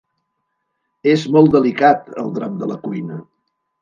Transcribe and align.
És 1.11 1.25
molt 1.37 1.53
delicat 1.57 2.09
el 2.23 2.33
drap 2.39 2.57
de 2.63 2.71
la 2.73 2.79
cuina! 2.89 3.21